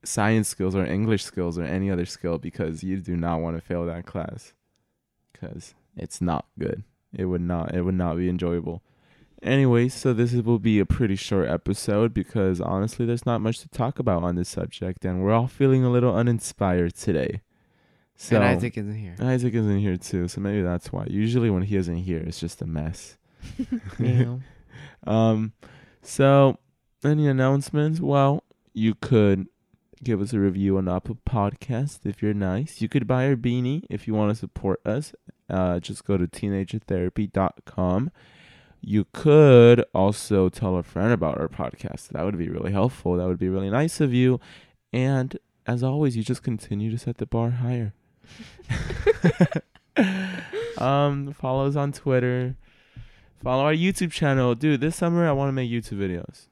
science 0.03 0.49
skills 0.49 0.75
or 0.75 0.85
English 0.85 1.23
skills 1.23 1.57
or 1.57 1.63
any 1.63 1.89
other 1.89 2.05
skill 2.05 2.37
because 2.37 2.83
you 2.83 2.97
do 2.97 3.15
not 3.15 3.39
want 3.39 3.55
to 3.55 3.61
fail 3.61 3.85
that 3.85 4.05
class 4.05 4.51
because 5.31 5.73
it's 5.95 6.19
not 6.19 6.45
good. 6.59 6.83
It 7.13 7.23
would 7.23 7.39
not 7.39 7.73
it 7.73 7.83
would 7.83 7.95
not 7.95 8.17
be 8.17 8.27
enjoyable. 8.27 8.83
Anyway, 9.41 9.87
so 9.87 10.11
this 10.11 10.33
will 10.33 10.59
be 10.59 10.79
a 10.79 10.85
pretty 10.85 11.15
short 11.15 11.47
episode 11.47 12.13
because 12.13 12.59
honestly, 12.59 13.05
there's 13.05 13.25
not 13.25 13.39
much 13.39 13.59
to 13.59 13.69
talk 13.69 13.97
about 13.97 14.23
on 14.23 14.35
this 14.35 14.49
subject, 14.49 15.05
and 15.05 15.23
we're 15.23 15.31
all 15.31 15.47
feeling 15.47 15.85
a 15.85 15.89
little 15.89 16.13
uninspired 16.13 16.93
today. 16.95 17.39
So 18.21 18.35
and 18.35 18.43
Isaac 18.43 18.77
isn't 18.77 18.95
here. 18.95 19.15
Isaac 19.21 19.53
isn't 19.53 19.79
here 19.79 19.95
too, 19.95 20.27
so 20.27 20.41
maybe 20.41 20.61
that's 20.61 20.91
why. 20.91 21.05
Usually, 21.09 21.49
when 21.49 21.61
he 21.61 21.77
isn't 21.77 21.95
here, 21.95 22.19
it's 22.19 22.39
just 22.39 22.61
a 22.61 22.65
mess. 22.67 23.17
Um, 25.07 25.53
so 26.01 26.57
any 27.03 27.27
announcements? 27.27 28.01
Well, 28.01 28.43
you 28.73 28.95
could 28.95 29.47
give 30.03 30.19
us 30.21 30.33
a 30.33 30.39
review 30.39 30.77
on 30.77 30.89
Apple 30.89 31.17
Podcast 31.25 31.99
if 32.05 32.21
you're 32.21 32.33
nice. 32.33 32.81
You 32.81 32.89
could 32.89 33.07
buy 33.07 33.25
our 33.27 33.37
beanie 33.37 33.83
if 33.89 34.07
you 34.07 34.13
want 34.13 34.31
to 34.31 34.35
support 34.35 34.85
us. 34.85 35.13
Uh, 35.49 35.79
just 35.79 36.03
go 36.05 36.17
to 36.17 36.27
teenagertherapy.com. 36.27 38.11
You 38.81 39.05
could 39.13 39.85
also 39.93 40.49
tell 40.49 40.75
a 40.75 40.83
friend 40.83 41.13
about 41.13 41.37
our 41.37 41.47
podcast. 41.47 42.09
That 42.09 42.25
would 42.25 42.37
be 42.37 42.49
really 42.49 42.73
helpful. 42.73 43.15
That 43.15 43.27
would 43.27 43.39
be 43.39 43.49
really 43.49 43.69
nice 43.69 44.01
of 44.01 44.13
you. 44.13 44.41
And 44.91 45.37
as 45.65 45.83
always, 45.83 46.17
you 46.17 46.23
just 46.23 46.43
continue 46.43 46.91
to 46.91 46.97
set 46.97 47.17
the 47.17 47.25
bar 47.25 47.51
higher. 47.51 47.93
um, 50.77 51.33
follow 51.33 51.67
us 51.67 51.75
on 51.75 51.91
Twitter. 51.91 52.55
Follow 53.43 53.63
our 53.63 53.73
YouTube 53.73 54.11
channel, 54.11 54.55
dude. 54.55 54.81
This 54.81 54.95
summer, 54.95 55.27
I 55.27 55.31
want 55.31 55.49
to 55.49 55.53
make 55.53 55.69
YouTube 55.69 55.97
videos. 55.97 56.47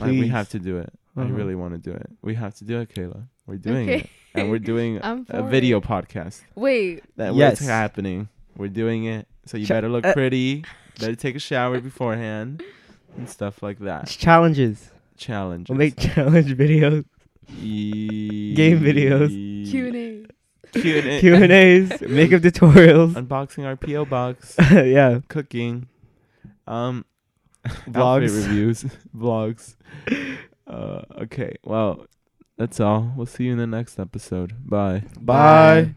Like, 0.00 0.12
we 0.12 0.28
have 0.28 0.48
to 0.50 0.58
do 0.58 0.78
it. 0.78 0.92
I 1.16 1.22
Uh-huh. 1.22 1.32
really 1.32 1.54
want 1.56 1.74
to 1.74 1.78
do 1.78 1.94
it. 1.94 2.08
We 2.22 2.34
have 2.36 2.54
to 2.56 2.64
do 2.64 2.78
it, 2.80 2.88
Kayla. 2.94 3.24
We're 3.46 3.56
doing 3.56 3.88
Okay. 3.90 3.98
it, 4.00 4.08
and 4.34 4.50
we're 4.50 4.60
doing 4.60 5.00
I'm 5.02 5.26
a 5.28 5.42
for 5.42 5.48
video 5.48 5.78
it. 5.78 5.84
podcast. 5.84 6.42
Wait, 6.54 7.02
That 7.16 7.34
Yes. 7.34 7.52
what's 7.60 7.66
happening. 7.66 8.28
We're 8.56 8.68
doing 8.68 9.04
it. 9.04 9.26
So 9.46 9.56
you 9.56 9.66
Cha- 9.66 9.74
better 9.74 9.88
look 9.88 10.04
uh, 10.06 10.12
pretty. 10.12 10.64
better 11.00 11.16
take 11.16 11.34
a 11.34 11.40
shower 11.40 11.80
beforehand, 11.80 12.62
and 13.16 13.28
stuff 13.28 13.62
like 13.62 13.80
that. 13.80 14.04
It's 14.04 14.16
challenges. 14.16 14.90
Challenge. 15.16 15.68
We'll 15.68 15.78
make 15.78 15.96
challenge 15.98 16.56
videos, 16.56 17.04
game 17.58 18.80
videos. 18.80 19.70
Q 19.70 19.86
and 19.88 19.96
A. 19.96 20.19
Q 20.72 20.98
and 20.98 21.08
A. 21.08 21.20
Q 21.20 21.34
and 21.34 21.52
A's, 21.52 22.00
makeup 22.02 22.42
tutorials. 22.42 23.14
Unboxing 23.26 23.64
our 23.64 23.76
PO 23.76 24.04
box. 24.04 24.56
yeah, 24.70 25.20
Cooking. 25.28 25.88
Um. 26.66 27.04
outfit 27.66 27.92
Vlogs. 27.92 28.46
reviews. 28.46 28.84
Vlogs. 29.16 29.76
Uh. 30.66 31.02
Okay. 31.22 31.56
Well, 31.64 32.06
that's 32.56 32.80
all. 32.80 33.12
We'll 33.16 33.26
see 33.26 33.44
you 33.44 33.52
in 33.52 33.58
the 33.58 33.66
next 33.66 33.98
episode. 33.98 34.54
Bye. 34.68 35.04
Bye. 35.20 35.94